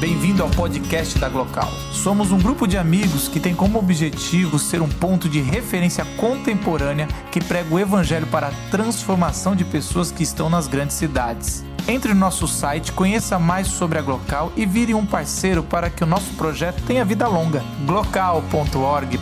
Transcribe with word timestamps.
Bem-vindo 0.00 0.44
ao 0.44 0.50
podcast 0.50 1.18
da 1.18 1.28
Glocal. 1.28 1.68
Somos 1.92 2.30
um 2.30 2.38
grupo 2.38 2.68
de 2.68 2.78
amigos 2.78 3.26
que 3.26 3.40
tem 3.40 3.52
como 3.52 3.80
objetivo 3.80 4.56
ser 4.56 4.80
um 4.80 4.88
ponto 4.88 5.28
de 5.28 5.40
referência 5.40 6.04
contemporânea 6.16 7.08
que 7.32 7.42
prega 7.42 7.74
o 7.74 7.80
evangelho 7.80 8.28
para 8.28 8.46
a 8.46 8.52
transformação 8.70 9.56
de 9.56 9.64
pessoas 9.64 10.12
que 10.12 10.22
estão 10.22 10.48
nas 10.48 10.68
grandes 10.68 10.94
cidades. 10.94 11.64
Entre 11.88 12.14
no 12.14 12.20
nosso 12.20 12.46
site, 12.46 12.92
conheça 12.92 13.40
mais 13.40 13.66
sobre 13.66 13.98
a 13.98 14.02
Glocal 14.02 14.52
e 14.56 14.64
vire 14.64 14.94
um 14.94 15.04
parceiro 15.04 15.64
para 15.64 15.90
que 15.90 16.04
o 16.04 16.06
nosso 16.06 16.32
projeto 16.34 16.80
tenha 16.86 17.04
vida 17.04 17.26
longa. 17.26 17.64
glocal.org.br. 17.84 19.16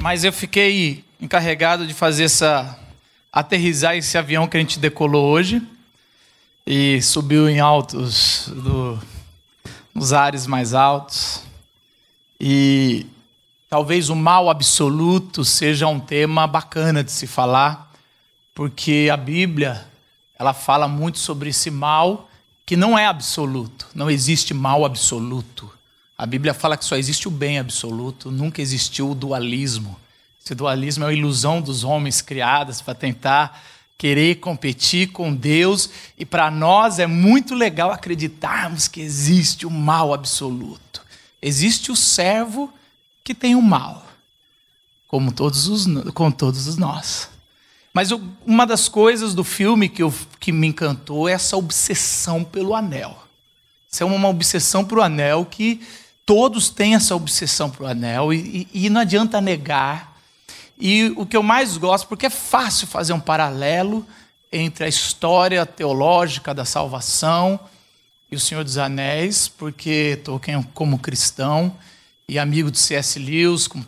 Mas 0.00 0.24
eu 0.24 0.32
fiquei 0.32 1.04
encarregado 1.20 1.86
de 1.86 1.92
fazer 1.92 2.24
essa 2.24 2.78
aterrizar 3.30 3.94
esse 3.94 4.16
avião 4.16 4.46
que 4.46 4.56
a 4.56 4.60
gente 4.60 4.78
decolou 4.78 5.26
hoje 5.26 5.60
e 6.66 7.02
subiu 7.02 7.46
em 7.46 7.60
altos 7.60 8.50
do 8.56 8.98
nos 9.96 10.12
ares 10.12 10.46
mais 10.46 10.74
altos. 10.74 11.40
E 12.38 13.06
talvez 13.68 14.10
o 14.10 14.14
mal 14.14 14.50
absoluto 14.50 15.42
seja 15.42 15.88
um 15.88 15.98
tema 15.98 16.46
bacana 16.46 17.02
de 17.02 17.10
se 17.10 17.26
falar, 17.26 17.90
porque 18.54 19.08
a 19.10 19.16
Bíblia, 19.16 19.86
ela 20.38 20.52
fala 20.52 20.86
muito 20.86 21.18
sobre 21.18 21.48
esse 21.48 21.70
mal 21.70 22.28
que 22.66 22.76
não 22.76 22.98
é 22.98 23.06
absoluto, 23.06 23.86
não 23.94 24.10
existe 24.10 24.52
mal 24.52 24.84
absoluto. 24.84 25.72
A 26.18 26.26
Bíblia 26.26 26.52
fala 26.52 26.76
que 26.76 26.84
só 26.84 26.96
existe 26.96 27.26
o 27.26 27.30
bem 27.30 27.58
absoluto, 27.58 28.30
nunca 28.30 28.60
existiu 28.60 29.10
o 29.10 29.14
dualismo. 29.14 29.98
Esse 30.44 30.54
dualismo 30.54 31.04
é 31.04 31.08
a 31.08 31.12
ilusão 31.12 31.62
dos 31.62 31.84
homens 31.84 32.20
criadas 32.20 32.82
para 32.82 32.94
tentar 32.94 33.62
querer 33.98 34.36
competir 34.36 35.12
com 35.12 35.34
Deus, 35.34 35.88
e 36.18 36.24
para 36.24 36.50
nós 36.50 36.98
é 36.98 37.06
muito 37.06 37.54
legal 37.54 37.90
acreditarmos 37.90 38.88
que 38.88 39.00
existe 39.00 39.66
o 39.66 39.70
mal 39.70 40.12
absoluto. 40.12 41.02
Existe 41.40 41.90
o 41.90 41.96
servo 41.96 42.72
que 43.24 43.34
tem 43.34 43.54
o 43.54 43.62
mal, 43.62 44.06
como 45.08 45.32
todos 45.32 45.66
os, 45.66 45.86
com 46.12 46.30
todos 46.30 46.66
os 46.66 46.76
nós. 46.76 47.28
Mas 47.92 48.10
uma 48.46 48.66
das 48.66 48.88
coisas 48.88 49.34
do 49.34 49.42
filme 49.42 49.88
que, 49.88 50.02
eu, 50.02 50.12
que 50.38 50.52
me 50.52 50.66
encantou 50.66 51.28
é 51.28 51.32
essa 51.32 51.56
obsessão 51.56 52.44
pelo 52.44 52.74
anel. 52.74 53.16
Isso 53.90 54.02
é 54.02 54.06
uma 54.06 54.28
obsessão 54.28 54.84
para 54.84 54.98
o 54.98 55.02
anel 55.02 55.46
que 55.46 55.80
todos 56.26 56.68
têm 56.68 56.94
essa 56.94 57.16
obsessão 57.16 57.70
para 57.70 57.84
o 57.84 57.86
anel 57.86 58.34
e, 58.34 58.68
e, 58.72 58.86
e 58.86 58.90
não 58.90 59.00
adianta 59.00 59.40
negar 59.40 60.15
e 60.78 61.12
o 61.16 61.24
que 61.24 61.36
eu 61.36 61.42
mais 61.42 61.76
gosto, 61.76 62.06
porque 62.06 62.26
é 62.26 62.30
fácil 62.30 62.86
fazer 62.86 63.12
um 63.12 63.20
paralelo 63.20 64.06
entre 64.52 64.84
a 64.84 64.88
história 64.88 65.64
teológica 65.64 66.54
da 66.54 66.64
salvação 66.64 67.58
e 68.30 68.36
o 68.36 68.40
Senhor 68.40 68.62
dos 68.62 68.78
Anéis, 68.78 69.48
porque 69.48 70.20
Tolkien, 70.24 70.62
como 70.74 70.98
cristão 70.98 71.74
e 72.28 72.38
amigo 72.38 72.70
de 72.70 72.78
C.S. 72.78 73.18
Lewis, 73.18 73.68
com 73.68 73.82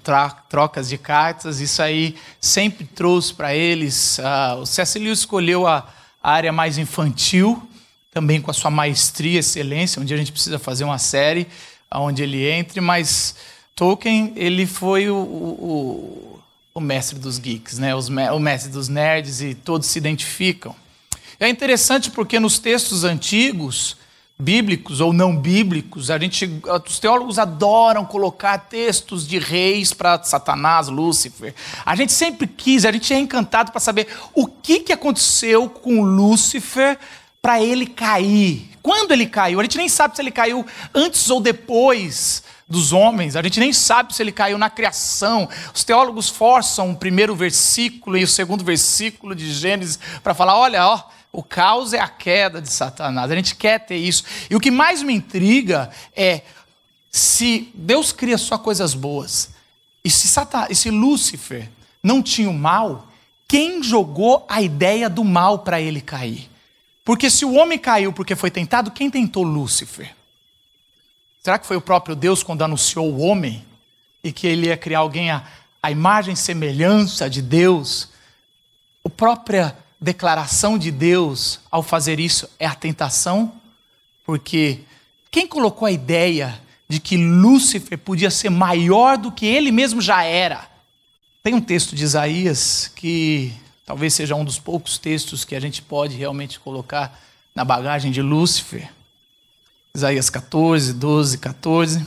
trocas 0.49 0.89
de 0.89 0.97
cartas, 0.97 1.61
isso 1.61 1.83
aí 1.83 2.17
sempre 2.41 2.85
trouxe 2.85 3.35
para 3.35 3.55
eles. 3.55 4.19
Uh, 4.19 4.61
o 4.61 4.67
C.S. 4.67 4.99
Lewis 4.99 5.21
escolheu 5.21 5.67
a, 5.67 5.87
a 6.23 6.33
área 6.33 6.53
mais 6.53 6.79
infantil, 6.79 7.69
também 8.13 8.41
com 8.41 8.51
a 8.51 8.55
sua 8.55 8.71
maestria, 8.71 9.41
excelência, 9.41 10.01
onde 10.01 10.15
a 10.15 10.17
gente 10.17 10.33
precisa 10.33 10.59
fazer 10.59 10.85
uma 10.85 10.99
série 10.99 11.47
onde 11.93 12.23
ele 12.23 12.47
entre, 12.49 12.81
mas 12.81 13.35
Tolkien 13.75 14.33
ele 14.37 14.67
foi 14.67 15.09
o, 15.09 15.17
o 15.17 16.38
o 16.79 16.81
mestre 16.81 17.19
dos 17.19 17.39
geeks, 17.39 17.79
né? 17.79 17.95
o 17.95 18.39
mestre 18.39 18.71
dos 18.71 18.89
nerds, 18.89 19.41
e 19.41 19.55
todos 19.55 19.87
se 19.89 19.99
identificam. 19.99 20.75
É 21.39 21.49
interessante 21.49 22.11
porque 22.11 22.41
nos 22.41 22.59
textos 22.59 23.05
antigos, 23.05 23.97
bíblicos 24.39 25.01
ou 25.01 25.13
não 25.13 25.37
bíblicos, 25.37 26.11
a 26.11 26.19
gente, 26.19 26.49
os 26.87 26.99
teólogos 26.99 27.39
adoram 27.39 28.05
colocar 28.05 28.59
textos 28.59 29.27
de 29.27 29.39
reis 29.39 29.93
para 29.93 30.23
Satanás, 30.23 30.89
Lúcifer. 30.89 31.55
A 31.85 31.95
gente 31.97 32.13
sempre 32.13 32.47
quis, 32.47 32.85
a 32.85 32.93
gente 32.93 33.13
é 33.13 33.19
encantado 33.19 33.73
para 33.73 33.81
saber 33.81 34.09
o 34.35 34.47
que, 34.47 34.81
que 34.81 34.93
aconteceu 34.93 35.69
com 35.69 36.03
Lúcifer 36.03 36.99
para 37.43 37.63
ele 37.63 37.87
cair. 37.87 38.71
Quando 38.83 39.13
ele 39.13 39.27
caiu? 39.27 39.61
A 39.61 39.63
gente 39.63 39.77
nem 39.77 39.89
sabe 39.89 40.15
se 40.17 40.23
ele 40.23 40.31
caiu 40.31 40.65
antes 40.95 41.29
ou 41.31 41.41
depois 41.41 42.43
dos 42.69 42.93
homens, 42.93 43.35
a 43.35 43.43
gente 43.43 43.59
nem 43.59 43.73
sabe 43.73 44.15
se 44.15 44.23
ele 44.23 44.31
caiu 44.31 44.59
na 44.59 44.69
criação. 44.69 45.49
Os 45.75 45.85
teólogos 45.85 46.29
forçam 46.29 46.91
o 46.91 46.97
primeiro 46.97 47.35
versículo 47.35 48.19
e 48.19 48.25
o 48.25 48.29
segundo 48.29 48.63
versículo 48.63 49.35
de 49.35 49.51
Gênesis 49.51 49.99
para 50.23 50.35
falar: 50.35 50.57
olha, 50.57 50.87
ó, 50.87 51.03
o 51.33 51.43
caos 51.43 51.93
é 51.95 52.01
a 52.01 52.09
queda 52.09 52.61
de 52.61 52.71
Satanás. 52.71 53.31
A 53.31 53.35
gente 53.35 53.55
quer 53.55 53.81
ter 53.81 53.97
isso. 53.97 54.25
E 54.51 54.57
o 54.57 54.61
que 54.61 54.71
mais 54.71 55.03
me 55.03 55.15
intriga 55.15 55.91
é 56.15 56.43
se 57.11 57.71
Deus 57.75 58.13
cria 58.13 58.37
só 58.37 58.59
coisas 58.59 58.93
boas, 58.93 59.51
e 60.05 60.11
se, 60.11 60.29
e 60.69 60.75
se 60.75 60.91
Lúcifer 60.91 61.71
não 62.03 62.23
tinha 62.23 62.51
o 62.51 62.55
mal, 62.55 63.09
quem 63.47 63.83
jogou 63.83 64.45
a 64.49 64.61
ideia 64.61 65.09
do 65.09 65.25
mal 65.25 65.61
para 65.61 65.81
ele 65.81 66.03
cair? 66.03 66.51
Porque 67.03 67.31
se 67.31 67.47
o 67.47 67.55
homem 67.55 67.79
caiu 67.79 68.13
porque 68.13 68.37
foi 68.37 68.51
tentado, 68.51 68.91
quem 68.91 69.11
tentou 69.11 69.43
Lúcifer? 69.43 70.15
Será 71.43 71.59
que 71.59 71.67
foi 71.67 71.77
o 71.77 71.81
próprio 71.81 72.17
Deus 72.17 72.43
quando 72.43 72.63
anunciou 72.63 73.13
o 73.13 73.21
homem 73.21 73.65
e 74.23 74.33
que 74.33 74.47
ele 74.47 74.67
ia 74.67 74.77
criar 74.77 75.01
alguém 75.01 75.31
a 75.31 75.91
imagem 75.91 76.35
e 76.35 76.37
semelhança 76.37 77.31
de 77.31 77.41
Deus? 77.41 78.09
A 79.05 79.09
própria 79.09 79.77
declaração 80.01 80.79
de 80.79 80.91
Deus 80.91 81.61
ao 81.71 81.83
fazer 81.83 82.21
isso 82.21 82.49
é 82.59 82.67
a 82.67 82.75
tentação? 82.75 83.53
Porque 84.25 84.81
quem 85.31 85.47
colocou 85.47 85.87
a 85.87 85.93
ideia 85.93 86.61
de 86.89 87.01
que 87.01 87.17
Lúcifer 87.17 87.99
podia 87.99 88.31
ser 88.31 88.51
maior 88.51 89.17
do 89.17 89.33
que 89.33 89.47
ele 89.47 89.71
mesmo 89.71 90.01
já 90.01 90.23
era? 90.23 90.69
Tem 91.43 91.55
um 91.55 91.61
texto 91.61 91.95
de 91.95 92.05
Isaías 92.05 92.91
que 92.95 93.53
talvez 93.87 94.13
seja 94.13 94.35
um 94.35 94.45
dos 94.45 94.59
poucos 94.59 94.99
textos 94.99 95.45
que 95.45 95.55
a 95.55 95.61
gente 95.61 95.81
pode 95.81 96.17
realmente 96.17 96.61
colocar 96.61 97.19
na 97.55 97.65
bagagem 97.65 98.11
de 98.11 98.21
Lúcifer. 98.21 98.91
Isaías 99.99 100.31
14, 100.31 100.93
12, 100.93 101.39
14. 101.39 102.07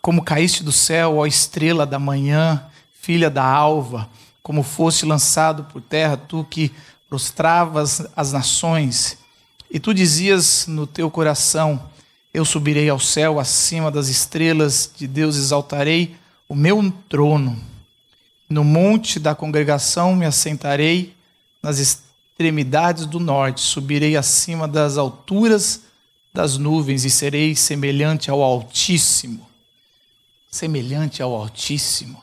Como 0.00 0.22
caíste 0.22 0.62
do 0.62 0.70
céu, 0.70 1.16
ó 1.16 1.26
estrela 1.26 1.84
da 1.84 1.98
manhã, 1.98 2.64
filha 3.00 3.28
da 3.28 3.44
alva, 3.44 4.08
como 4.40 4.62
foste 4.62 5.04
lançado 5.04 5.64
por 5.64 5.82
terra, 5.82 6.16
tu 6.16 6.46
que 6.48 6.70
prostravas 7.08 8.06
as 8.14 8.32
nações, 8.32 9.18
e 9.68 9.80
tu 9.80 9.92
dizias 9.92 10.68
no 10.68 10.86
teu 10.86 11.10
coração: 11.10 11.82
Eu 12.32 12.44
subirei 12.44 12.88
ao 12.88 13.00
céu 13.00 13.40
acima 13.40 13.90
das 13.90 14.06
estrelas 14.06 14.88
de 14.96 15.08
Deus, 15.08 15.36
exaltarei 15.36 16.14
o 16.48 16.54
meu 16.54 16.88
trono. 17.08 17.58
No 18.48 18.62
monte 18.62 19.18
da 19.18 19.34
congregação 19.34 20.14
me 20.14 20.24
assentarei, 20.24 21.16
nas 21.60 21.80
extremidades 21.80 23.06
do 23.06 23.18
norte, 23.18 23.60
subirei 23.60 24.16
acima 24.16 24.68
das 24.68 24.96
alturas 24.96 25.80
das 26.34 26.58
nuvens 26.58 27.04
e 27.04 27.10
serei 27.10 27.54
semelhante 27.54 28.28
ao 28.28 28.42
Altíssimo. 28.42 29.48
Semelhante 30.50 31.22
ao 31.22 31.32
Altíssimo. 31.32 32.20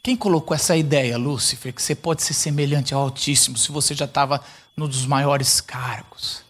Quem 0.00 0.16
colocou 0.16 0.54
essa 0.54 0.76
ideia, 0.76 1.18
Lúcifer, 1.18 1.74
que 1.74 1.82
você 1.82 1.96
pode 1.96 2.22
ser 2.22 2.34
semelhante 2.34 2.94
ao 2.94 3.02
Altíssimo 3.02 3.58
se 3.58 3.72
você 3.72 3.92
já 3.92 4.04
estava 4.04 4.40
no 4.76 4.86
dos 4.86 5.04
maiores 5.04 5.60
cargos? 5.60 6.44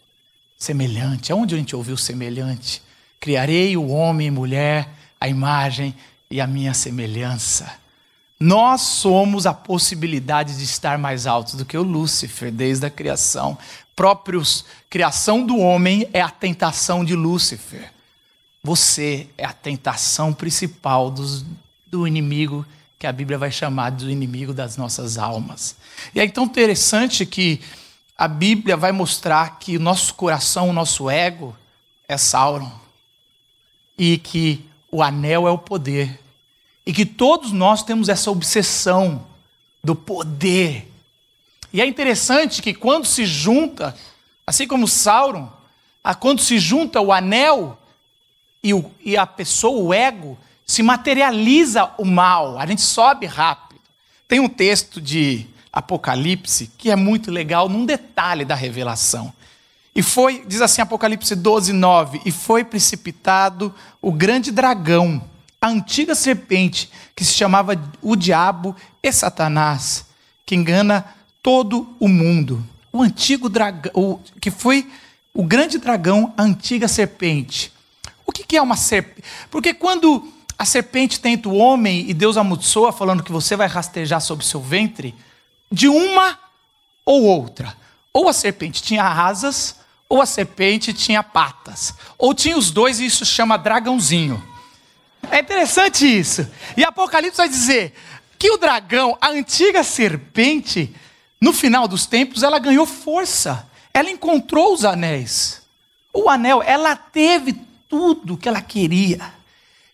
Semelhante. 0.59 1.33
Aonde 1.33 1.55
a 1.55 1.59
gente 1.59 1.75
ouviu 1.75 1.97
semelhante? 1.97 2.83
Criarei 3.19 3.75
o 3.79 3.89
homem 3.89 4.27
e 4.27 4.31
mulher, 4.31 4.91
a 5.19 5.27
imagem 5.27 5.95
e 6.31 6.43
a 6.43 6.47
minha 6.47 6.75
semelhança. 6.75 7.86
Nós 8.39 8.83
somos 8.83 9.47
a 9.47 9.55
possibilidade 9.55 10.57
de 10.57 10.65
estar 10.65 10.99
mais 10.99 11.27
altos 11.27 11.55
do 11.55 11.65
que 11.65 11.77
o 11.77 11.83
Lúcifer 11.83 12.53
desde 12.53 12.87
a 12.87 12.91
criação 12.91 13.57
próprios 13.97 14.67
criação 14.91 15.45
do 15.45 15.59
homem 15.59 16.07
é 16.13 16.21
a 16.21 16.29
tentação 16.29 17.03
de 17.03 17.17
Lúcifer. 17.17 17.91
Você 18.63 19.29
é 19.39 19.45
a 19.45 19.53
tentação 19.53 20.35
principal 20.35 21.11
dos, 21.11 21.45
do 21.87 22.07
inimigo 22.07 22.65
que 22.99 23.07
a 23.07 23.13
Bíblia 23.13 23.39
vai 23.39 23.51
chamar 23.51 23.91
do 23.91 24.11
inimigo 24.11 24.53
das 24.53 24.77
nossas 24.77 25.17
almas. 25.17 25.77
E 26.15 26.21
é 26.21 26.29
tão 26.29 26.45
interessante 26.45 27.25
que 27.25 27.61
a 28.17 28.29
Bíblia 28.29 28.77
vai 28.77 28.93
mostrar 28.93 29.59
que 29.59 29.77
o 29.77 29.81
nosso 29.81 30.15
coração, 30.15 30.69
o 30.69 30.73
nosso 30.73 31.09
ego 31.09 31.57
é 32.09 32.17
Sauron. 32.17 32.71
E 33.99 34.19
que 34.19 34.69
o 34.91 35.03
anel 35.03 35.49
é 35.49 35.51
o 35.51 35.59
poder. 35.59 36.21
E 36.87 36.93
que 36.93 37.05
todos 37.05 37.53
nós 37.53 37.83
temos 37.83 38.09
essa 38.09 38.31
obsessão 38.31 39.27
do 39.83 39.95
poder 39.95 40.89
e 41.77 41.81
é 41.83 41.87
interessante 41.87 42.63
que 42.63 42.73
quando 42.73 43.05
se 43.05 43.27
junta, 43.27 43.95
assim 44.47 44.67
como 44.67 44.89
Sauron, 44.89 45.53
quando 46.21 46.41
se 46.41 46.59
junta 46.59 47.03
o 47.03 47.13
anel 47.13 47.79
e, 48.63 48.73
o, 48.73 48.91
e 49.05 49.15
a 49.15 49.27
pessoa, 49.27 49.79
o 49.79 49.93
ego, 49.93 50.39
se 50.65 50.83
materializa 50.83 51.93
o 51.99 52.05
mal, 52.07 52.59
a 52.59 52.65
gente 52.65 52.81
sobe 52.81 53.27
rápido. 53.27 53.79
Tem 54.27 54.41
um 54.41 54.49
texto 54.49 55.03
de 55.03 55.47
Apocalipse 55.71 56.71
que 56.79 56.91
é 56.91 56.97
muito 56.97 57.31
legal 57.31 57.69
num 57.69 57.85
detalhe 57.85 58.47
da 58.47 58.55
revelação. 58.55 59.31
E 59.95 60.03
foi, 60.03 60.45
diz 60.47 60.63
assim 60.63 60.81
Apocalipse 60.81 61.35
12, 61.35 61.75
9, 61.75 62.23
e 62.25 62.31
foi 62.31 62.65
precipitado 62.65 63.75
o 64.01 64.11
grande 64.11 64.51
dragão, 64.51 65.23
a 65.67 65.69
antiga 65.69 66.15
serpente, 66.15 66.89
que 67.15 67.25
se 67.25 67.35
chamava 67.35 67.73
o 68.01 68.15
diabo 68.15 68.77
e 69.03 69.11
Satanás, 69.11 70.07
que 70.45 70.55
engana 70.55 71.05
todo 71.43 71.93
o 71.99 72.07
mundo. 72.07 72.65
O 72.93 73.03
antigo 73.03 73.49
dragão, 73.49 74.21
que 74.41 74.49
foi 74.49 74.89
o 75.35 75.43
grande 75.43 75.79
dragão, 75.79 76.33
a 76.37 76.43
antiga 76.45 76.87
serpente. 76.87 77.73
O 78.25 78.31
que 78.31 78.57
é 78.57 78.63
uma 78.63 78.77
serpente? 78.77 79.25
Porque 79.51 79.75
quando 79.75 80.33
a 80.57 80.65
serpente 80.65 81.19
tenta 81.19 81.49
o 81.49 81.57
homem 81.57 82.09
e 82.09 82.15
Deus 82.15 82.37
amaldiçoa, 82.37 82.93
falando 82.93 83.25
que 83.25 83.33
você 83.33 83.57
vai 83.57 83.67
rastejar 83.67 84.21
sobre 84.21 84.47
seu 84.47 84.61
ventre, 84.61 85.17
de 85.71 85.89
uma 85.89 86.39
ou 87.05 87.25
outra. 87.25 87.77
Ou 88.13 88.29
a 88.29 88.33
serpente 88.33 88.81
tinha 88.81 89.03
asas, 89.03 89.81
ou 90.09 90.23
a 90.23 90.27
serpente 90.27 90.95
tinha 90.95 91.25
patas. 91.25 91.93
Ou 92.17 92.33
tinha 92.33 92.57
os 92.57 92.71
dois 92.71 93.01
e 93.01 93.07
isso 93.07 93.27
chama 93.27 93.59
dragãozinho. 93.59 94.41
É 95.31 95.41
interessante 95.41 96.07
isso. 96.07 96.49
E 96.77 96.85
Apocalipse 96.85 97.37
vai 97.37 97.49
dizer 97.49 97.95
que 98.39 98.51
o 98.51 98.59
dragão, 98.59 99.17
a 99.21 99.31
antiga 99.31 99.83
serpente, 99.83 100.95
no 101.41 101.53
final 101.53 101.89
dos 101.89 102.07
tempos, 102.07 102.43
ela 102.43 102.59
ganhou 102.59 102.87
força. 102.87 103.69
Ela 103.93 104.11
encontrou 104.11 104.73
os 104.73 104.85
anéis. 104.85 105.63
O 106.13 106.29
anel, 106.29 106.63
ela 106.63 106.97
teve 106.97 107.55
tudo 107.89 108.37
que 108.37 108.49
ela 108.49 108.61
queria. 108.61 109.35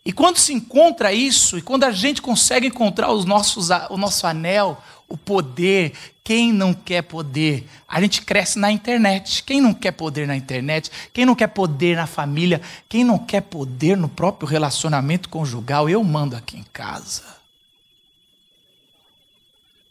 E 0.04 0.12
quando 0.12 0.36
se 0.36 0.52
encontra 0.52 1.12
isso, 1.12 1.56
e 1.56 1.62
quando 1.62 1.84
a 1.84 1.92
gente 1.92 2.20
consegue 2.20 2.66
encontrar 2.66 3.12
os 3.12 3.24
nossos, 3.24 3.68
o 3.88 3.96
nosso 3.96 4.26
anel, 4.26 4.82
o 5.12 5.16
poder, 5.18 5.92
quem 6.24 6.50
não 6.54 6.72
quer 6.72 7.02
poder? 7.02 7.68
A 7.86 8.00
gente 8.00 8.22
cresce 8.22 8.58
na 8.58 8.72
internet. 8.72 9.42
Quem 9.42 9.60
não 9.60 9.74
quer 9.74 9.90
poder 9.90 10.26
na 10.26 10.34
internet? 10.34 10.90
Quem 11.12 11.26
não 11.26 11.34
quer 11.34 11.48
poder 11.48 11.96
na 11.96 12.06
família? 12.06 12.62
Quem 12.88 13.04
não 13.04 13.18
quer 13.18 13.42
poder 13.42 13.94
no 13.94 14.08
próprio 14.08 14.48
relacionamento 14.48 15.28
conjugal? 15.28 15.86
Eu 15.86 16.02
mando 16.02 16.34
aqui 16.34 16.56
em 16.56 16.62
casa. 16.72 17.24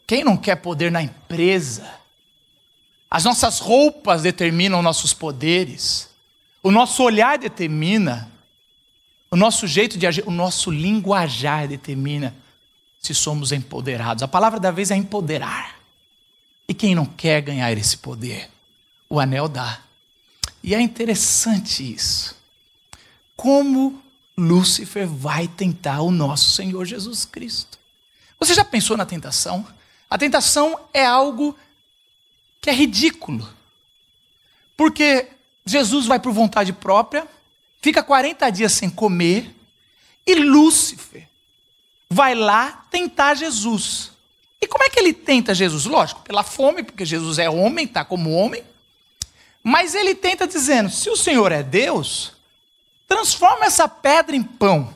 Quem 0.07 0.23
não 0.23 0.35
quer 0.35 0.55
poder 0.55 0.91
na 0.91 1.03
empresa? 1.03 1.87
As 3.07 3.23
nossas 3.23 3.59
roupas 3.59 4.23
determinam 4.23 4.81
nossos 4.81 5.13
poderes. 5.13 6.09
O 6.63 6.71
nosso 6.71 7.03
olhar 7.03 7.37
determina. 7.37 8.27
O 9.29 9.35
nosso 9.35 9.67
jeito 9.67 9.99
de 9.99 10.07
agir, 10.07 10.23
o 10.27 10.31
nosso 10.31 10.71
linguajar 10.71 11.67
determina 11.67 12.33
se 13.01 13.15
somos 13.15 13.51
empoderados. 13.51 14.21
A 14.21 14.27
palavra 14.27 14.59
da 14.59 14.69
vez 14.69 14.91
é 14.91 14.95
empoderar. 14.95 15.79
E 16.67 16.73
quem 16.73 16.93
não 16.93 17.05
quer 17.05 17.41
ganhar 17.41 17.75
esse 17.75 17.97
poder? 17.97 18.49
O 19.09 19.19
anel 19.19 19.49
dá. 19.49 19.81
E 20.63 20.75
é 20.75 20.79
interessante 20.79 21.93
isso. 21.93 22.35
Como 23.35 24.01
Lúcifer 24.37 25.07
vai 25.07 25.47
tentar 25.47 26.01
o 26.01 26.11
nosso 26.11 26.51
Senhor 26.51 26.85
Jesus 26.85 27.25
Cristo. 27.25 27.79
Você 28.39 28.53
já 28.53 28.63
pensou 28.63 28.95
na 28.95 29.05
tentação? 29.05 29.65
A 30.07 30.17
tentação 30.17 30.79
é 30.93 31.03
algo 31.03 31.57
que 32.61 32.69
é 32.69 32.73
ridículo. 32.73 33.49
Porque 34.77 35.27
Jesus 35.65 36.05
vai 36.05 36.19
por 36.19 36.31
vontade 36.31 36.71
própria, 36.71 37.27
fica 37.81 38.03
40 38.03 38.49
dias 38.51 38.73
sem 38.73 38.89
comer, 38.89 39.55
e 40.25 40.35
Lúcifer 40.35 41.30
vai 42.11 42.35
lá 42.35 42.85
tentar 42.91 43.35
Jesus. 43.35 44.11
E 44.59 44.67
como 44.67 44.83
é 44.83 44.89
que 44.89 44.99
ele 44.99 45.13
tenta 45.13 45.55
Jesus? 45.55 45.85
Lógico, 45.85 46.21
pela 46.21 46.43
fome, 46.43 46.83
porque 46.83 47.05
Jesus 47.05 47.39
é 47.39 47.49
homem, 47.49 47.85
está 47.85 48.03
como 48.03 48.31
homem. 48.31 48.63
Mas 49.63 49.95
ele 49.95 50.13
tenta 50.13 50.45
dizendo: 50.45 50.89
se 50.89 51.09
o 51.09 51.15
Senhor 51.15 51.53
é 51.53 51.63
Deus, 51.63 52.33
transforma 53.07 53.65
essa 53.65 53.87
pedra 53.87 54.35
em 54.35 54.43
pão. 54.43 54.93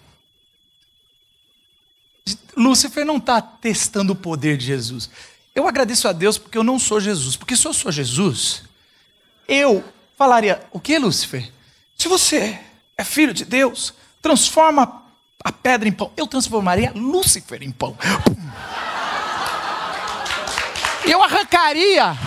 Lúcifer 2.58 3.06
não 3.06 3.18
está 3.18 3.42
testando 3.42 4.12
o 4.12 4.16
poder 4.16 4.58
de 4.58 4.66
Jesus. 4.66 5.10
Eu 5.54 5.68
agradeço 5.70 6.10
a 6.10 6.12
Deus 6.12 6.38
porque 6.38 6.58
eu 6.58 6.64
não 6.66 6.78
sou 6.78 7.00
Jesus. 7.00 7.38
Porque 7.38 7.56
se 7.56 7.66
eu 7.66 7.74
sou 7.74 7.94
Jesus, 7.94 8.64
eu 9.48 9.86
falaria: 10.18 10.68
o 10.70 10.82
que, 10.82 11.00
Lúcifer? 11.00 11.50
Se 11.98 12.10
você 12.10 12.60
é 12.98 13.06
filho 13.06 13.34
de 13.34 13.46
Deus, 13.46 13.94
transforma 14.22 15.05
a 15.46 15.52
pedra 15.52 15.88
em 15.88 15.92
pão. 15.92 16.12
Eu 16.18 16.26
transformaria 16.26 16.92
Lúcifer 16.96 17.62
em 17.62 17.72
pão. 17.72 17.96
Eu 21.06 21.22
arrancaria 21.22 22.18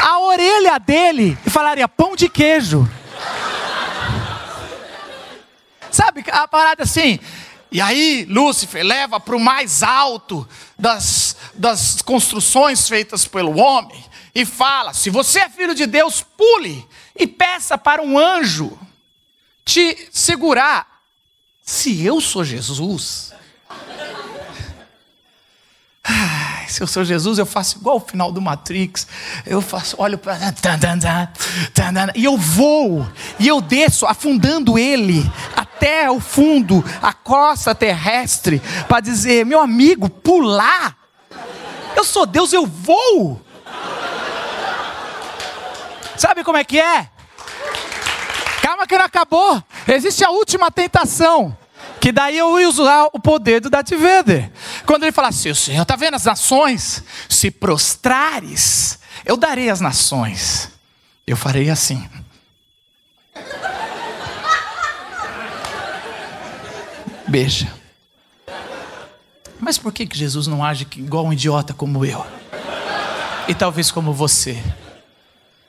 a 0.00 0.18
orelha 0.20 0.78
dele 0.78 1.36
e 1.44 1.50
falaria: 1.50 1.88
pão 1.88 2.14
de 2.14 2.28
queijo. 2.28 2.88
Sabe 5.90 6.24
a 6.30 6.46
parada 6.46 6.84
assim? 6.84 7.18
E 7.72 7.80
aí, 7.80 8.24
Lúcifer 8.30 8.84
leva 8.84 9.18
para 9.18 9.34
o 9.34 9.40
mais 9.40 9.82
alto 9.82 10.48
das, 10.78 11.36
das 11.54 12.00
construções 12.02 12.88
feitas 12.88 13.26
pelo 13.26 13.58
homem 13.58 14.04
e 14.32 14.44
fala: 14.44 14.94
se 14.94 15.10
você 15.10 15.40
é 15.40 15.48
filho 15.48 15.74
de 15.74 15.86
Deus, 15.86 16.24
pule 16.36 16.86
e 17.16 17.26
peça 17.26 17.76
para 17.76 18.00
um 18.00 18.16
anjo 18.16 18.78
te 19.64 20.08
segurar. 20.12 20.93
Se 21.64 22.04
eu 22.04 22.20
sou 22.20 22.44
Jesus, 22.44 23.32
se 26.68 26.82
eu 26.82 26.86
sou 26.86 27.04
Jesus, 27.04 27.38
eu 27.38 27.46
faço 27.46 27.78
igual 27.78 27.96
o 27.96 28.00
final 28.00 28.30
do 28.30 28.40
Matrix. 28.40 29.06
Eu 29.46 29.62
faço, 29.62 29.96
olho 29.98 30.18
para. 30.18 30.36
E 32.14 32.24
eu 32.24 32.36
vou, 32.36 33.08
e 33.38 33.48
eu 33.48 33.62
desço, 33.62 34.04
afundando 34.04 34.78
ele 34.78 35.24
até 35.56 36.10
o 36.10 36.20
fundo, 36.20 36.84
a 37.00 37.14
costa 37.14 37.74
terrestre, 37.74 38.60
para 38.86 39.00
dizer: 39.00 39.46
meu 39.46 39.60
amigo, 39.60 40.10
pular. 40.10 40.98
Eu 41.96 42.04
sou 42.04 42.26
Deus, 42.26 42.52
eu 42.52 42.66
vou. 42.66 43.40
Sabe 46.16 46.44
como 46.44 46.58
é 46.58 46.64
que 46.64 46.78
é? 46.78 47.08
Calma 48.74 48.88
que 48.88 48.98
não 48.98 49.04
acabou. 49.04 49.62
Existe 49.86 50.24
a 50.24 50.30
última 50.30 50.68
tentação. 50.68 51.56
Que 52.00 52.10
daí 52.10 52.36
eu 52.36 52.58
ia 52.58 52.68
usar 52.68 53.08
o 53.12 53.20
poder 53.20 53.60
do 53.60 53.70
Darth 53.70 53.90
Vader. 53.90 54.50
Quando 54.84 55.04
ele 55.04 55.12
fala 55.12 55.28
assim, 55.28 55.48
o 55.48 55.54
Senhor 55.54 55.82
está 55.82 55.94
vendo 55.94 56.14
as 56.14 56.24
nações? 56.24 57.04
Se 57.28 57.52
prostrares, 57.52 58.98
eu 59.24 59.36
darei 59.36 59.70
as 59.70 59.80
nações. 59.80 60.70
Eu 61.24 61.36
farei 61.36 61.70
assim. 61.70 62.08
Beija. 67.28 67.72
Mas 69.60 69.78
por 69.78 69.92
que, 69.92 70.04
que 70.04 70.18
Jesus 70.18 70.48
não 70.48 70.64
age 70.64 70.84
igual 70.96 71.24
um 71.26 71.32
idiota 71.32 71.72
como 71.72 72.04
eu? 72.04 72.26
E 73.46 73.54
talvez 73.54 73.92
como 73.92 74.12
você? 74.12 74.60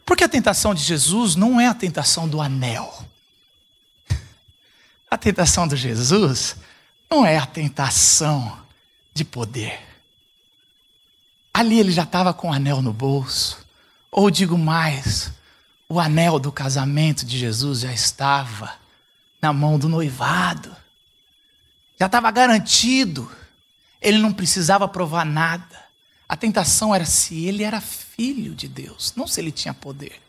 Porque 0.06 0.24
a 0.24 0.30
tentação 0.30 0.74
de 0.74 0.84
Jesus 0.84 1.36
não 1.36 1.60
é 1.60 1.68
a 1.68 1.74
tentação 1.74 2.28
do 2.28 2.40
anel. 2.40 3.06
A 5.10 5.18
tentação 5.18 5.68
de 5.68 5.76
Jesus 5.76 6.56
não 7.10 7.26
é 7.26 7.38
a 7.38 7.46
tentação 7.46 8.60
de 9.14 9.24
poder. 9.24 9.80
Ali 11.54 11.80
ele 11.80 11.92
já 11.92 12.04
estava 12.04 12.34
com 12.34 12.50
o 12.50 12.54
anel 12.54 12.82
no 12.82 12.92
bolso. 12.92 13.66
Ou 14.12 14.30
digo 14.30 14.58
mais, 14.58 15.32
o 15.88 16.00
anel 16.00 16.38
do 16.38 16.52
casamento 16.52 17.26
de 17.26 17.38
Jesus 17.38 17.80
já 17.80 17.94
estava 17.94 18.76
na 19.42 19.54
mão 19.54 19.80
do 19.80 19.88
noivado. 19.88 20.76
Já 22.00 22.08
estava 22.08 22.30
garantido. 22.30 23.32
Ele 24.02 24.18
não 24.18 24.34
precisava 24.34 24.88
provar 24.88 25.26
nada. 25.26 25.85
A 26.28 26.36
tentação 26.36 26.94
era 26.94 27.06
se 27.06 27.46
ele 27.46 27.64
era 27.64 27.80
filho 27.80 28.56
de 28.56 28.68
Deus, 28.68 29.14
não 29.16 29.28
se 29.28 29.40
ele 29.40 29.52
tinha 29.52 29.74
poder. 29.74 30.22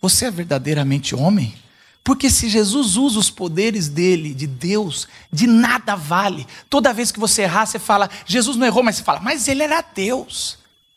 Você 0.00 0.26
é 0.26 0.30
verdadeiramente 0.30 1.14
homem? 1.14 1.54
Porque 2.02 2.30
se 2.30 2.48
Jesus 2.48 2.96
usa 2.96 3.18
os 3.18 3.28
poderes 3.28 3.88
dele, 3.88 4.32
de 4.32 4.46
Deus, 4.46 5.06
de 5.30 5.46
nada 5.46 5.94
vale. 5.94 6.46
Toda 6.70 6.94
vez 6.94 7.12
que 7.12 7.20
você 7.20 7.42
errar, 7.42 7.66
você 7.66 7.78
fala, 7.78 8.08
Jesus 8.24 8.56
não 8.56 8.66
errou, 8.66 8.82
mas 8.82 8.96
você 8.96 9.02
fala, 9.02 9.20
mas 9.20 9.46
ele 9.46 9.62
era 9.62 9.82
Deus. 9.82 10.56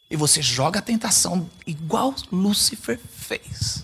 E 0.10 0.16
você 0.16 0.42
joga 0.42 0.80
a 0.80 0.82
tentação 0.82 1.50
igual 1.68 2.16
Lúcifer 2.32 2.98
fez. 2.98 3.84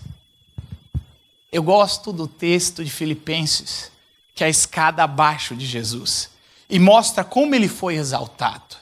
Eu 1.52 1.62
gosto 1.62 2.12
do 2.12 2.26
texto 2.26 2.84
de 2.84 2.90
Filipenses, 2.90 3.90
que 4.34 4.44
é 4.44 4.46
a 4.46 4.50
escada 4.50 5.02
abaixo 5.02 5.54
de 5.56 5.66
Jesus, 5.66 6.30
e 6.68 6.78
mostra 6.78 7.24
como 7.24 7.54
ele 7.54 7.68
foi 7.68 7.96
exaltado. 7.96 8.76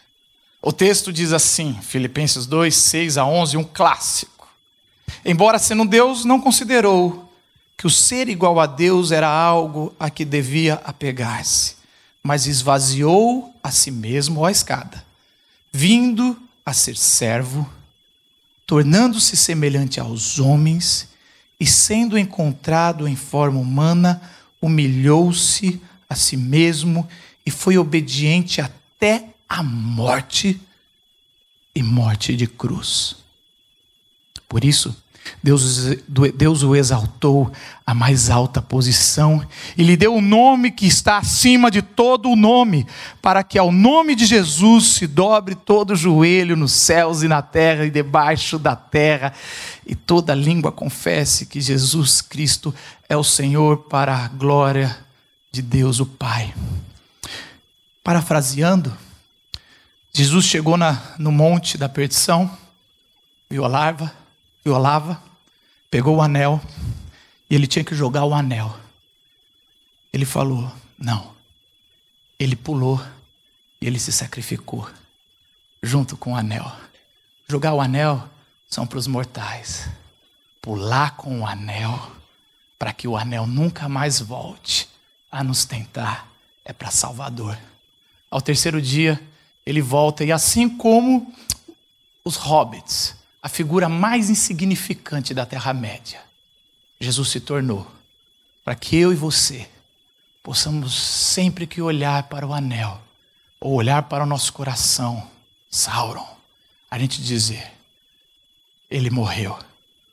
O 0.66 0.72
texto 0.72 1.12
diz 1.12 1.32
assim, 1.32 1.78
Filipenses 1.80 2.44
2, 2.44 2.74
6 2.74 3.18
a 3.18 3.24
11, 3.24 3.56
um 3.56 3.62
clássico. 3.62 4.48
Embora 5.24 5.60
sendo 5.60 5.84
Deus, 5.84 6.24
não 6.24 6.40
considerou 6.40 7.32
que 7.78 7.86
o 7.86 7.90
ser 7.90 8.28
igual 8.28 8.58
a 8.58 8.66
Deus 8.66 9.12
era 9.12 9.28
algo 9.28 9.94
a 9.96 10.10
que 10.10 10.24
devia 10.24 10.82
apegar-se, 10.84 11.76
mas 12.20 12.48
esvaziou 12.48 13.54
a 13.62 13.70
si 13.70 13.92
mesmo 13.92 14.44
a 14.44 14.50
escada, 14.50 15.06
vindo 15.72 16.36
a 16.64 16.72
ser 16.72 16.96
servo, 16.96 17.70
tornando-se 18.66 19.36
semelhante 19.36 20.00
aos 20.00 20.40
homens 20.40 21.10
e, 21.60 21.64
sendo 21.64 22.18
encontrado 22.18 23.06
em 23.06 23.14
forma 23.14 23.60
humana, 23.60 24.20
humilhou-se 24.60 25.80
a 26.10 26.16
si 26.16 26.36
mesmo 26.36 27.08
e 27.46 27.52
foi 27.52 27.78
obediente 27.78 28.60
até 28.60 29.35
a 29.48 29.62
morte 29.62 30.60
e 31.74 31.82
morte 31.82 32.34
de 32.36 32.46
cruz. 32.46 33.16
Por 34.48 34.64
isso, 34.64 34.96
Deus, 35.42 35.96
Deus 36.34 36.62
o 36.62 36.74
exaltou 36.74 37.50
à 37.86 37.94
mais 37.94 38.30
alta 38.30 38.60
posição 38.60 39.46
e 39.76 39.82
lhe 39.82 39.96
deu 39.96 40.14
o 40.14 40.18
um 40.18 40.22
nome 40.22 40.70
que 40.70 40.86
está 40.86 41.18
acima 41.18 41.70
de 41.70 41.82
todo 41.82 42.30
o 42.30 42.36
nome, 42.36 42.86
para 43.22 43.44
que 43.44 43.58
ao 43.58 43.70
nome 43.70 44.14
de 44.14 44.26
Jesus 44.26 44.94
se 44.94 45.06
dobre 45.06 45.54
todo 45.54 45.92
o 45.92 45.96
joelho 45.96 46.56
nos 46.56 46.72
céus 46.72 47.22
e 47.22 47.28
na 47.28 47.42
terra 47.42 47.84
e 47.84 47.90
debaixo 47.90 48.58
da 48.58 48.74
terra, 48.74 49.32
e 49.86 49.94
toda 49.94 50.34
língua 50.34 50.72
confesse 50.72 51.46
que 51.46 51.60
Jesus 51.60 52.20
Cristo 52.20 52.74
é 53.08 53.16
o 53.16 53.24
Senhor 53.24 53.78
para 53.88 54.16
a 54.16 54.28
glória 54.28 54.96
de 55.52 55.62
Deus 55.62 56.00
o 56.00 56.06
Pai. 56.06 56.52
Parafraseando, 58.02 58.96
Jesus 60.16 60.46
chegou 60.46 60.78
na, 60.78 61.14
no 61.18 61.30
monte 61.30 61.76
da 61.76 61.90
perdição, 61.90 62.50
viu 63.50 63.66
a 63.66 63.68
larva, 63.68 64.10
viu 64.64 64.74
a 64.74 64.78
lava, 64.78 65.22
pegou 65.90 66.16
o 66.16 66.22
anel 66.22 66.58
e 67.50 67.54
ele 67.54 67.66
tinha 67.66 67.84
que 67.84 67.94
jogar 67.94 68.24
o 68.24 68.32
anel. 68.32 68.74
Ele 70.10 70.24
falou: 70.24 70.72
não. 70.98 71.34
Ele 72.38 72.56
pulou 72.56 72.98
e 73.78 73.86
ele 73.86 73.98
se 73.98 74.10
sacrificou 74.10 74.90
junto 75.82 76.16
com 76.16 76.32
o 76.32 76.36
anel. 76.36 76.64
Jogar 77.46 77.74
o 77.74 77.80
anel 77.82 78.26
são 78.70 78.86
para 78.86 78.98
os 78.98 79.06
mortais. 79.06 79.86
Pular 80.62 81.14
com 81.16 81.40
o 81.40 81.46
anel 81.46 82.10
para 82.78 82.90
que 82.90 83.06
o 83.06 83.18
anel 83.18 83.46
nunca 83.46 83.86
mais 83.86 84.18
volte 84.18 84.88
a 85.30 85.44
nos 85.44 85.66
tentar 85.66 86.26
é 86.64 86.72
para 86.72 86.90
Salvador. 86.90 87.58
Ao 88.30 88.40
terceiro 88.40 88.80
dia, 88.80 89.22
ele 89.66 89.82
volta 89.82 90.24
e 90.24 90.30
assim 90.30 90.68
como 90.68 91.34
os 92.24 92.36
hobbits, 92.36 93.16
a 93.42 93.48
figura 93.48 93.88
mais 93.88 94.30
insignificante 94.30 95.34
da 95.34 95.44
Terra-média, 95.44 96.20
Jesus 97.00 97.30
se 97.30 97.40
tornou 97.40 97.86
para 98.64 98.76
que 98.76 98.96
eu 98.96 99.12
e 99.12 99.16
você 99.16 99.68
possamos 100.42 100.94
sempre 100.94 101.66
que 101.66 101.82
olhar 101.82 102.22
para 102.24 102.46
o 102.46 102.54
anel 102.54 103.00
ou 103.60 103.74
olhar 103.74 104.04
para 104.04 104.22
o 104.22 104.26
nosso 104.26 104.52
coração, 104.52 105.28
Sauron, 105.68 106.26
a 106.90 106.98
gente 106.98 107.22
dizer: 107.22 107.72
Ele 108.90 109.10
morreu, 109.10 109.58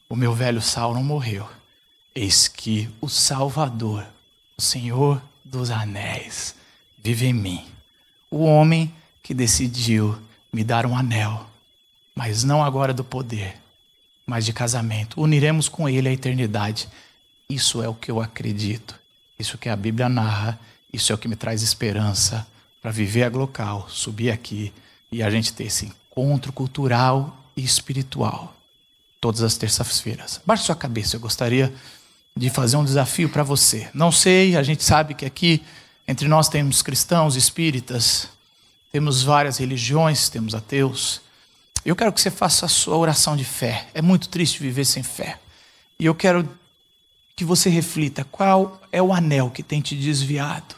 o 0.09 0.15
meu 0.15 0.33
velho 0.33 0.61
Sauron 0.61 1.03
morreu. 1.03 1.47
Eis 2.15 2.47
que 2.47 2.89
o 3.01 3.09
Salvador, 3.09 4.05
o 4.57 4.61
Senhor 4.61 5.21
dos 5.43 5.71
Anéis, 5.71 6.55
vive 6.97 7.25
em 7.27 7.33
mim. 7.33 7.65
O 8.29 8.43
homem 8.43 8.93
que 9.23 9.33
decidiu 9.33 10.15
me 10.51 10.63
dar 10.63 10.85
um 10.85 10.95
anel 10.95 11.49
mas 12.15 12.43
não 12.43 12.63
agora 12.63 12.93
do 12.93 13.03
poder, 13.03 13.55
mas 14.25 14.45
de 14.45 14.53
casamento. 14.53 15.19
Uniremos 15.19 15.67
com 15.67 15.89
ele 15.89 16.07
a 16.07 16.13
eternidade. 16.13 16.87
Isso 17.49 17.81
é 17.81 17.87
o 17.87 17.93
que 17.93 18.11
eu 18.11 18.21
acredito. 18.21 18.95
Isso 19.37 19.57
que 19.57 19.69
a 19.69 19.75
Bíblia 19.75 20.07
narra. 20.07 20.59
Isso 20.91 21.11
é 21.11 21.15
o 21.15 21.17
que 21.17 21.27
me 21.27 21.35
traz 21.35 21.61
esperança 21.61 22.45
para 22.81 22.91
viver 22.91 23.23
a 23.23 23.29
local, 23.29 23.87
subir 23.89 24.29
aqui 24.29 24.71
e 25.11 25.23
a 25.23 25.29
gente 25.29 25.53
ter 25.53 25.65
esse 25.65 25.85
encontro 25.85 26.51
cultural 26.51 27.35
e 27.55 27.63
espiritual 27.63 28.55
todas 29.19 29.41
as 29.41 29.55
terças-feiras. 29.57 30.41
Baixe 30.45 30.65
sua 30.65 30.75
cabeça, 30.75 31.15
eu 31.15 31.19
gostaria 31.19 31.73
de 32.35 32.49
fazer 32.49 32.75
um 32.75 32.83
desafio 32.83 33.29
para 33.29 33.41
você. 33.41 33.89
Não 33.93 34.11
sei, 34.11 34.57
a 34.57 34.61
gente 34.61 34.83
sabe 34.83 35.13
que 35.13 35.25
aqui 35.25 35.63
entre 36.05 36.27
nós 36.27 36.49
temos 36.49 36.81
cristãos, 36.81 37.37
espíritas, 37.37 38.27
temos 38.93 39.23
várias 39.23 39.57
religiões, 39.57 40.29
temos 40.29 40.53
ateus. 40.53 41.19
Eu 41.83 41.95
quero 41.95 42.13
que 42.13 42.21
você 42.21 42.29
faça 42.29 42.67
a 42.67 42.69
sua 42.69 42.95
oração 42.95 43.35
de 43.35 43.43
fé. 43.43 43.89
É 43.91 44.03
muito 44.03 44.29
triste 44.29 44.59
viver 44.59 44.85
sem 44.85 45.01
fé. 45.01 45.39
E 45.97 46.05
eu 46.05 46.13
quero 46.13 46.47
que 47.35 47.43
você 47.43 47.71
reflita 47.71 48.23
qual 48.23 48.79
é 48.91 49.01
o 49.01 49.11
anel 49.11 49.49
que 49.49 49.63
tem 49.63 49.81
te 49.81 49.95
desviado 49.95 50.75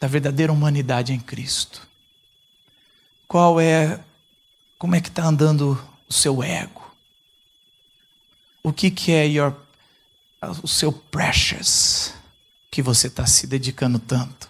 da 0.00 0.08
verdadeira 0.08 0.52
humanidade 0.52 1.12
em 1.12 1.20
Cristo. 1.20 1.86
Qual 3.28 3.60
é, 3.60 4.00
como 4.76 4.96
é 4.96 5.00
que 5.00 5.08
está 5.08 5.24
andando 5.24 5.80
o 6.08 6.12
seu 6.12 6.42
ego? 6.42 6.82
O 8.60 8.72
que, 8.72 8.90
que 8.90 9.12
é 9.12 9.24
your, 9.24 9.54
o 10.64 10.66
seu 10.66 10.90
precious 10.90 12.12
que 12.68 12.82
você 12.82 13.06
está 13.06 13.24
se 13.24 13.46
dedicando 13.46 14.00
tanto? 14.00 14.47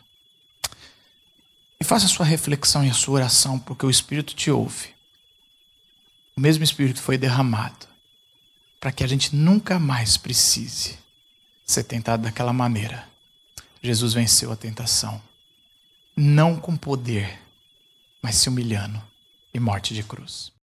E 1.81 1.85
faça 1.85 2.07
a 2.07 2.09
sua 2.09 2.27
reflexão 2.27 2.85
e 2.85 2.91
a 2.91 2.95
sua 2.95 3.17
oração, 3.17 3.59
porque 3.59 3.87
o 3.87 3.91
Espírito 3.91 4.35
te 4.35 4.51
ouve 4.51 4.99
o 6.39 6.41
mesmo 6.41 6.63
Espírito 6.63 7.03
foi 7.03 7.19
derramado 7.19 7.89
para 8.79 8.93
que 8.93 9.03
a 9.03 9.09
gente 9.09 9.35
nunca 9.35 9.77
mais 9.77 10.17
precise 10.17 10.97
ser 11.67 11.83
tentado 11.83 12.23
daquela 12.23 12.53
maneira. 12.53 13.09
Jesus 13.83 14.15
venceu 14.15 14.53
a 14.53 14.57
tentação, 14.57 15.21
não 16.17 16.55
com 16.55 16.77
poder, 16.77 17.41
mas 18.23 18.37
se 18.37 18.49
humilhando 18.49 19.03
e 19.53 19.59
morte 19.59 19.93
de 19.93 20.05
cruz. 20.05 20.53